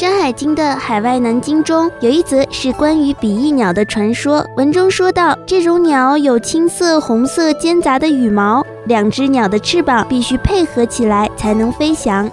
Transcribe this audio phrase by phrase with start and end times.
[0.00, 4.42] 山海经》的海外南经中有一则是关于比翼鸟的传说。
[4.56, 12.30] 文中说到，这种鸟有青色、红色间杂的羽毛，两只鸟的翅膀必须配合起来才能飞翔。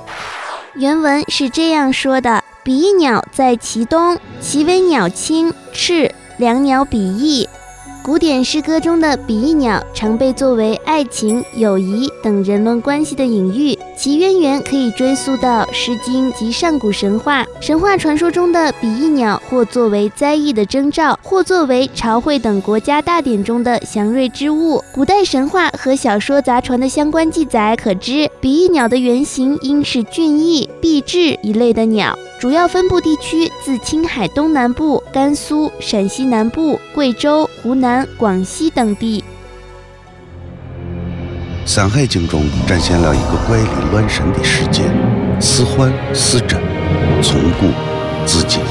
[0.76, 7.50] 原文是这样说的：比翼鸟在其东，其为鸟青，翅，两鸟比翼。
[8.08, 17.46] 古典诗歌中的比翼鸟常被作为爱情、友谊等人伦关系的隐喻，其渊源可以追溯到《诗经》及上古神话。
[17.60, 24.82] 神话传说中的比翼鸟，或作为灾异的征兆，或作为朝会等国家大典中的祥瑞之物。
[24.94, 32.18] 古代神话和小说杂传的相关记载可知，比翼鸟的原型应是俊翼、毕雉一类的鸟。
[32.40, 39.24] 主要分布地区自青海东南部、甘肃、陕西南部、贵州、湖南、广西等地。
[41.70, 44.84] 《山海经》中展现了一个怪力乱神的世界，
[45.40, 46.62] 似幻似真，
[47.24, 47.72] 从古
[48.28, 48.62] 至今。